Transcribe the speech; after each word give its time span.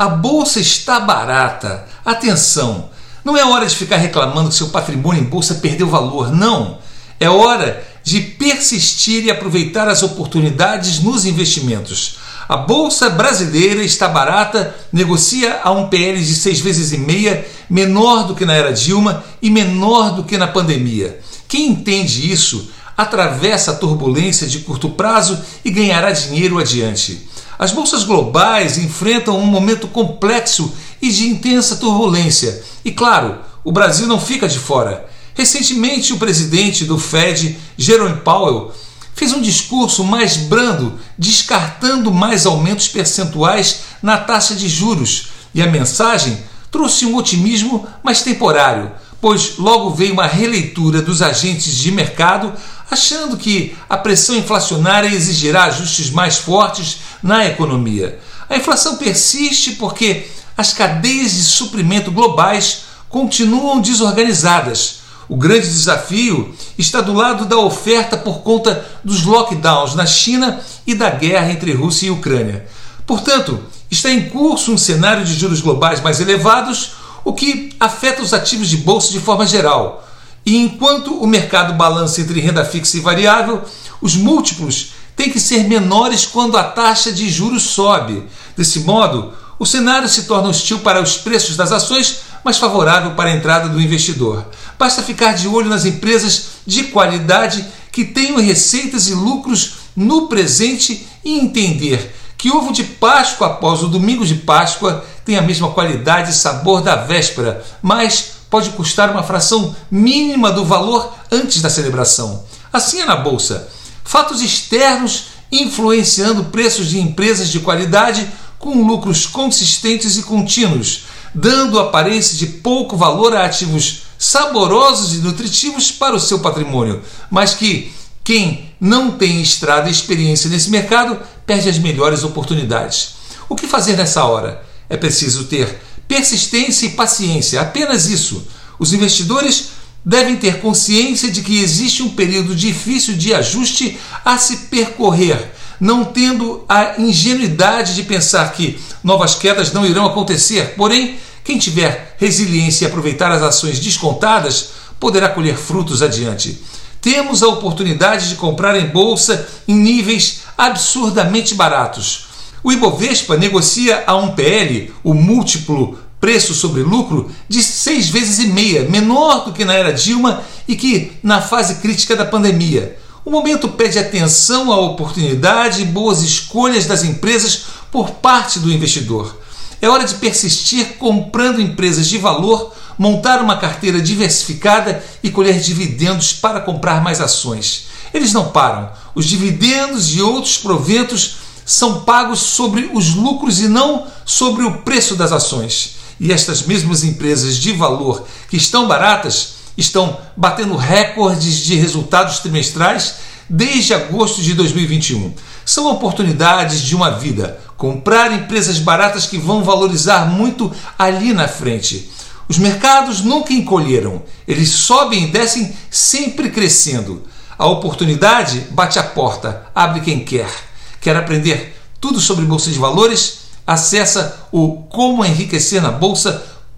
A 0.00 0.08
bolsa 0.08 0.58
está 0.58 0.98
barata. 0.98 1.86
Atenção! 2.02 2.88
Não 3.22 3.36
é 3.36 3.44
hora 3.44 3.66
de 3.66 3.76
ficar 3.76 3.98
reclamando 3.98 4.48
que 4.48 4.54
seu 4.54 4.70
patrimônio 4.70 5.20
em 5.20 5.26
bolsa 5.26 5.56
perdeu 5.56 5.86
valor, 5.86 6.34
não. 6.34 6.78
É 7.20 7.28
hora 7.28 7.86
de 8.02 8.18
persistir 8.18 9.26
e 9.26 9.30
aproveitar 9.30 9.88
as 9.88 10.02
oportunidades 10.02 11.00
nos 11.00 11.26
investimentos. 11.26 12.16
A 12.48 12.56
bolsa 12.56 13.10
brasileira 13.10 13.82
está 13.84 14.08
barata, 14.08 14.74
negocia 14.90 15.60
a 15.62 15.70
um 15.70 15.90
PL 15.90 16.24
de 16.24 16.34
seis 16.34 16.60
vezes 16.60 16.92
e 16.92 16.96
meia, 16.96 17.46
menor 17.68 18.26
do 18.26 18.34
que 18.34 18.46
na 18.46 18.54
era 18.54 18.72
Dilma 18.72 19.22
e 19.42 19.50
menor 19.50 20.14
do 20.14 20.24
que 20.24 20.38
na 20.38 20.46
pandemia. 20.46 21.20
Quem 21.46 21.68
entende 21.68 22.32
isso 22.32 22.70
atravessa 22.96 23.72
a 23.72 23.76
turbulência 23.76 24.46
de 24.46 24.60
curto 24.60 24.88
prazo 24.88 25.38
e 25.62 25.70
ganhará 25.70 26.10
dinheiro 26.10 26.58
adiante. 26.58 27.28
As 27.60 27.72
bolsas 27.72 28.04
globais 28.04 28.78
enfrentam 28.78 29.38
um 29.38 29.44
momento 29.44 29.86
complexo 29.86 30.72
e 31.02 31.12
de 31.12 31.28
intensa 31.28 31.76
turbulência. 31.76 32.64
E 32.82 32.90
claro, 32.90 33.40
o 33.62 33.70
Brasil 33.70 34.06
não 34.06 34.18
fica 34.18 34.48
de 34.48 34.58
fora. 34.58 35.06
Recentemente, 35.34 36.14
o 36.14 36.16
presidente 36.16 36.86
do 36.86 36.98
Fed, 36.98 37.58
Jerome 37.76 38.20
Powell, 38.20 38.72
fez 39.14 39.34
um 39.34 39.42
discurso 39.42 40.02
mais 40.02 40.38
brando, 40.38 40.98
descartando 41.18 42.10
mais 42.10 42.46
aumentos 42.46 42.88
percentuais 42.88 43.80
na 44.02 44.16
taxa 44.16 44.56
de 44.56 44.66
juros. 44.66 45.28
E 45.54 45.60
a 45.60 45.66
mensagem 45.66 46.38
trouxe 46.70 47.04
um 47.04 47.14
otimismo 47.14 47.86
mais 48.02 48.22
temporário, 48.22 48.90
pois 49.20 49.58
logo 49.58 49.90
veio 49.90 50.14
uma 50.14 50.26
releitura 50.26 51.02
dos 51.02 51.20
agentes 51.20 51.76
de 51.76 51.92
mercado, 51.92 52.54
achando 52.90 53.36
que 53.36 53.76
a 53.88 53.96
pressão 53.96 54.34
inflacionária 54.36 55.08
exigirá 55.08 55.64
ajustes 55.64 56.10
mais 56.10 56.38
fortes 56.38 56.98
na 57.22 57.46
economia. 57.46 58.18
A 58.48 58.56
inflação 58.56 58.96
persiste 58.96 59.72
porque 59.72 60.26
as 60.56 60.72
cadeias 60.72 61.32
de 61.32 61.44
suprimento 61.44 62.10
globais 62.10 62.82
continuam 63.08 63.80
desorganizadas. 63.80 65.00
O 65.28 65.36
grande 65.36 65.68
desafio 65.68 66.52
está 66.76 67.00
do 67.00 67.12
lado 67.12 67.44
da 67.44 67.56
oferta 67.56 68.16
por 68.16 68.40
conta 68.40 68.84
dos 69.04 69.24
lockdowns 69.24 69.94
na 69.94 70.04
China 70.04 70.60
e 70.84 70.92
da 70.92 71.08
guerra 71.10 71.52
entre 71.52 71.72
Rússia 71.72 72.08
e 72.08 72.10
Ucrânia. 72.10 72.66
Portanto, 73.06 73.62
está 73.88 74.10
em 74.10 74.28
curso 74.28 74.72
um 74.72 74.78
cenário 74.78 75.24
de 75.24 75.34
juros 75.34 75.60
globais 75.60 76.00
mais 76.00 76.20
elevados, 76.20 76.92
o 77.24 77.32
que 77.32 77.72
afeta 77.78 78.22
os 78.22 78.34
ativos 78.34 78.68
de 78.68 78.78
bolsa 78.78 79.12
de 79.12 79.20
forma 79.20 79.46
geral. 79.46 80.04
E 80.44 80.56
enquanto 80.56 81.14
o 81.14 81.26
mercado 81.26 81.74
balança 81.74 82.20
entre 82.20 82.40
renda 82.40 82.64
fixa 82.64 82.96
e 82.96 83.00
variável, 83.00 83.62
os 84.00 84.16
múltiplos 84.16 84.92
têm 85.14 85.30
que 85.30 85.40
ser 85.40 85.64
menores 85.64 86.24
quando 86.24 86.56
a 86.56 86.64
taxa 86.64 87.12
de 87.12 87.28
juros 87.28 87.64
sobe. 87.64 88.24
Desse 88.56 88.80
modo, 88.80 89.34
o 89.58 89.66
cenário 89.66 90.08
se 90.08 90.22
torna 90.22 90.48
hostil 90.48 90.78
para 90.78 91.02
os 91.02 91.18
preços 91.18 91.56
das 91.56 91.70
ações, 91.70 92.20
mas 92.42 92.56
favorável 92.56 93.10
para 93.10 93.28
a 93.28 93.36
entrada 93.36 93.68
do 93.68 93.80
investidor. 93.80 94.46
Basta 94.78 95.02
ficar 95.02 95.34
de 95.34 95.46
olho 95.46 95.68
nas 95.68 95.84
empresas 95.84 96.46
de 96.66 96.84
qualidade 96.84 97.66
que 97.92 98.04
tenham 98.04 98.40
receitas 98.40 99.08
e 99.08 99.14
lucros 99.14 99.74
no 99.94 100.28
presente 100.28 101.06
e 101.22 101.38
entender 101.38 102.16
que 102.38 102.50
ovo 102.50 102.72
de 102.72 102.84
Páscoa 102.84 103.48
após 103.48 103.82
o 103.82 103.88
domingo 103.88 104.24
de 104.24 104.36
Páscoa 104.36 105.04
tem 105.26 105.36
a 105.36 105.42
mesma 105.42 105.70
qualidade 105.72 106.30
e 106.30 106.34
sabor 106.34 106.80
da 106.80 106.96
véspera, 106.96 107.62
mas 107.82 108.39
pode 108.50 108.70
custar 108.70 109.10
uma 109.10 109.22
fração 109.22 109.74
mínima 109.90 110.50
do 110.50 110.64
valor 110.64 111.14
antes 111.30 111.62
da 111.62 111.70
celebração. 111.70 112.44
Assim 112.72 113.00
é 113.00 113.06
na 113.06 113.16
bolsa. 113.16 113.68
Fatos 114.04 114.42
externos 114.42 115.26
influenciando 115.52 116.44
preços 116.44 116.88
de 116.88 116.98
empresas 117.00 117.48
de 117.48 117.60
qualidade 117.60 118.28
com 118.58 118.86
lucros 118.86 119.26
consistentes 119.26 120.16
e 120.16 120.22
contínuos, 120.22 121.04
dando 121.34 121.78
aparência 121.78 122.36
de 122.36 122.46
pouco 122.46 122.96
valor 122.96 123.34
a 123.34 123.46
ativos 123.46 124.02
saborosos 124.18 125.14
e 125.14 125.18
nutritivos 125.18 125.90
para 125.90 126.14
o 126.14 126.20
seu 126.20 126.40
patrimônio, 126.40 127.02
mas 127.30 127.54
que 127.54 127.92
quem 128.22 128.70
não 128.78 129.12
tem 129.12 129.40
estrada 129.40 129.88
e 129.88 129.92
experiência 129.92 130.50
nesse 130.50 130.70
mercado 130.70 131.18
perde 131.46 131.68
as 131.68 131.78
melhores 131.78 132.22
oportunidades. 132.22 133.14
O 133.48 133.56
que 133.56 133.66
fazer 133.66 133.96
nessa 133.96 134.24
hora? 134.24 134.62
É 134.88 134.96
preciso 134.96 135.44
ter 135.44 135.80
persistência 136.10 136.86
e 136.86 136.90
paciência, 136.90 137.60
apenas 137.60 138.06
isso. 138.06 138.44
Os 138.80 138.92
investidores 138.92 139.68
devem 140.04 140.34
ter 140.34 140.60
consciência 140.60 141.30
de 141.30 141.40
que 141.40 141.60
existe 141.60 142.02
um 142.02 142.08
período 142.08 142.56
difícil 142.56 143.14
de 143.14 143.32
ajuste 143.32 143.96
a 144.24 144.36
se 144.36 144.56
percorrer 144.66 145.52
não 145.80 146.04
tendo 146.04 146.62
a 146.68 147.00
ingenuidade 147.00 147.94
de 147.94 148.02
pensar 148.02 148.52
que 148.52 148.78
novas 149.02 149.34
quedas 149.34 149.72
não 149.72 149.86
irão 149.86 150.04
acontecer. 150.04 150.74
Porém, 150.76 151.18
quem 151.42 151.58
tiver 151.58 152.16
resiliência 152.18 152.84
e 152.84 152.88
aproveitar 152.88 153.32
as 153.32 153.40
ações 153.40 153.78
descontadas 153.80 154.72
poderá 154.98 155.30
colher 155.30 155.56
frutos 155.56 156.02
adiante. 156.02 156.60
Temos 157.00 157.42
a 157.42 157.48
oportunidade 157.48 158.28
de 158.28 158.34
comprar 158.34 158.76
em 158.76 158.88
bolsa 158.88 159.48
em 159.66 159.74
níveis 159.74 160.40
absurdamente 160.58 161.54
baratos. 161.54 162.26
O 162.62 162.70
Ibovespa 162.70 163.36
negocia 163.36 164.04
a 164.06 164.14
um 164.16 164.32
PL, 164.32 164.92
o 165.02 165.14
múltiplo 165.14 165.98
preço 166.20 166.52
sobre 166.52 166.82
lucro, 166.82 167.30
de 167.48 167.62
seis 167.62 168.10
vezes 168.10 168.38
e 168.38 168.48
meia, 168.48 168.84
menor 168.88 169.46
do 169.46 169.52
que 169.52 169.64
na 169.64 169.72
era 169.72 169.92
Dilma 169.92 170.42
e 170.68 170.76
que 170.76 171.12
na 171.22 171.40
fase 171.40 171.76
crítica 171.76 172.14
da 172.14 172.26
pandemia. 172.26 172.98
O 173.24 173.30
momento 173.30 173.68
pede 173.68 173.98
atenção 173.98 174.70
à 174.70 174.78
oportunidade 174.78 175.80
e 175.80 175.86
boas 175.86 176.22
escolhas 176.22 176.84
das 176.84 177.02
empresas 177.04 177.64
por 177.90 178.10
parte 178.10 178.58
do 178.58 178.70
investidor. 178.70 179.38
É 179.80 179.88
hora 179.88 180.04
de 180.04 180.14
persistir 180.16 180.98
comprando 180.98 181.60
empresas 181.60 182.06
de 182.06 182.18
valor, 182.18 182.74
montar 182.98 183.40
uma 183.40 183.56
carteira 183.56 184.00
diversificada 184.00 185.02
e 185.22 185.30
colher 185.30 185.58
dividendos 185.58 186.34
para 186.34 186.60
comprar 186.60 187.02
mais 187.02 187.20
ações. 187.20 187.86
Eles 188.12 188.34
não 188.34 188.48
param. 188.48 188.90
Os 189.14 189.24
dividendos 189.24 190.14
e 190.14 190.20
outros 190.20 190.58
proventos 190.58 191.36
são 191.70 192.00
pagos 192.00 192.40
sobre 192.40 192.90
os 192.92 193.14
lucros 193.14 193.60
e 193.60 193.68
não 193.68 194.08
sobre 194.26 194.64
o 194.64 194.78
preço 194.78 195.14
das 195.14 195.30
ações. 195.30 195.98
E 196.18 196.32
estas 196.32 196.64
mesmas 196.64 197.04
empresas 197.04 197.56
de 197.56 197.72
valor 197.72 198.26
que 198.48 198.56
estão 198.56 198.88
baratas 198.88 199.52
estão 199.76 200.18
batendo 200.36 200.74
recordes 200.74 201.58
de 201.58 201.76
resultados 201.76 202.40
trimestrais 202.40 203.14
desde 203.48 203.94
agosto 203.94 204.42
de 204.42 204.52
2021. 204.54 205.32
São 205.64 205.86
oportunidades 205.86 206.80
de 206.80 206.96
uma 206.96 207.12
vida. 207.12 207.60
Comprar 207.76 208.32
empresas 208.32 208.80
baratas 208.80 209.26
que 209.26 209.38
vão 209.38 209.62
valorizar 209.62 210.26
muito 210.26 210.72
ali 210.98 211.32
na 211.32 211.46
frente. 211.46 212.10
Os 212.48 212.58
mercados 212.58 213.20
nunca 213.20 213.52
encolheram, 213.52 214.24
eles 214.46 214.70
sobem 214.70 215.22
e 215.22 215.30
descem 215.30 215.72
sempre 215.88 216.50
crescendo. 216.50 217.22
A 217.56 217.66
oportunidade 217.66 218.66
bate 218.72 218.98
a 218.98 219.04
porta, 219.04 219.66
abre 219.72 220.00
quem 220.00 220.24
quer. 220.24 220.69
Quer 221.00 221.16
aprender 221.16 221.76
tudo 222.00 222.20
sobre 222.20 222.44
bolsa 222.44 222.70
de 222.70 222.78
valores? 222.78 223.40
Acessa 223.66 224.46
o 224.52 224.82
como 224.88 225.24
enriquecer 225.24 225.80
na 225.80 225.90
bolsa.com.br 225.90 226.70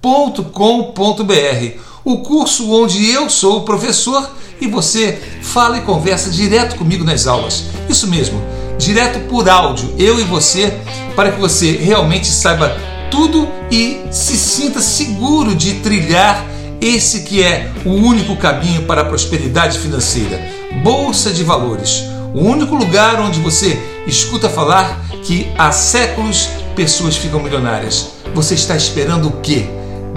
o 2.04 2.18
curso 2.18 2.70
onde 2.72 3.10
eu 3.10 3.30
sou 3.30 3.58
o 3.58 3.64
professor 3.64 4.28
e 4.60 4.66
você 4.66 5.20
fala 5.42 5.78
e 5.78 5.82
conversa 5.82 6.30
direto 6.30 6.76
comigo 6.76 7.04
nas 7.04 7.26
aulas. 7.26 7.64
Isso 7.88 8.06
mesmo, 8.06 8.42
direto 8.78 9.20
por 9.28 9.48
áudio, 9.48 9.92
eu 9.98 10.20
e 10.20 10.24
você, 10.24 10.72
para 11.14 11.32
que 11.32 11.40
você 11.40 11.72
realmente 11.72 12.26
saiba 12.28 12.76
tudo 13.10 13.48
e 13.70 14.00
se 14.10 14.36
sinta 14.36 14.80
seguro 14.80 15.54
de 15.54 15.74
trilhar 15.74 16.44
esse 16.80 17.22
que 17.22 17.42
é 17.42 17.70
o 17.84 17.90
único 17.90 18.36
caminho 18.36 18.82
para 18.82 19.02
a 19.02 19.04
prosperidade 19.04 19.78
financeira. 19.78 20.40
Bolsa 20.82 21.30
de 21.30 21.44
Valores, 21.44 22.04
o 22.34 22.40
único 22.40 22.74
lugar 22.74 23.20
onde 23.20 23.40
você 23.40 23.78
escuta 24.06 24.48
falar 24.48 25.00
que 25.22 25.50
há 25.56 25.70
séculos 25.70 26.48
pessoas 26.74 27.16
ficam 27.16 27.40
milionárias. 27.40 28.12
Você 28.34 28.54
está 28.54 28.74
esperando 28.74 29.28
o 29.28 29.40
quê? 29.40 29.66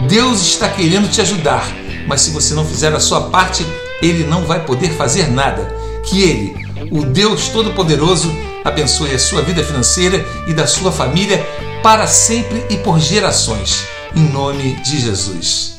Deus 0.07 0.41
está 0.41 0.69
querendo 0.69 1.09
te 1.09 1.21
ajudar, 1.21 1.67
mas 2.07 2.21
se 2.21 2.31
você 2.31 2.53
não 2.53 2.65
fizer 2.65 2.93
a 2.93 2.99
sua 2.99 3.29
parte, 3.29 3.65
ele 4.01 4.23
não 4.23 4.45
vai 4.45 4.63
poder 4.63 4.91
fazer 4.91 5.29
nada. 5.29 5.75
Que 6.05 6.23
ele, 6.23 6.55
o 6.91 7.05
Deus 7.05 7.49
Todo-Poderoso, 7.49 8.31
abençoe 8.63 9.13
a 9.13 9.19
sua 9.19 9.41
vida 9.41 9.63
financeira 9.63 10.25
e 10.47 10.53
da 10.53 10.67
sua 10.67 10.91
família 10.91 11.45
para 11.83 12.07
sempre 12.07 12.63
e 12.69 12.77
por 12.77 12.99
gerações. 12.99 13.83
Em 14.15 14.23
nome 14.23 14.73
de 14.81 14.99
Jesus. 14.99 15.74